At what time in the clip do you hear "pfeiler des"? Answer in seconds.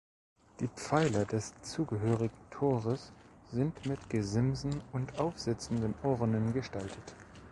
0.67-1.53